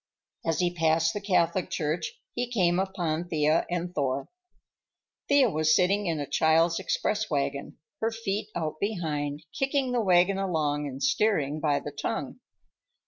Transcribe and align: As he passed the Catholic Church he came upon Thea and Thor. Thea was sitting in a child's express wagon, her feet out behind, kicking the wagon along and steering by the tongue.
As 0.43 0.57
he 0.61 0.73
passed 0.73 1.13
the 1.13 1.21
Catholic 1.21 1.69
Church 1.69 2.13
he 2.33 2.49
came 2.49 2.79
upon 2.79 3.27
Thea 3.29 3.67
and 3.69 3.93
Thor. 3.93 4.29
Thea 5.29 5.47
was 5.51 5.75
sitting 5.75 6.07
in 6.07 6.19
a 6.19 6.25
child's 6.27 6.79
express 6.79 7.29
wagon, 7.29 7.77
her 7.99 8.09
feet 8.09 8.47
out 8.55 8.79
behind, 8.79 9.45
kicking 9.55 9.91
the 9.91 10.01
wagon 10.01 10.39
along 10.39 10.87
and 10.87 11.03
steering 11.03 11.59
by 11.59 11.79
the 11.79 11.91
tongue. 11.91 12.39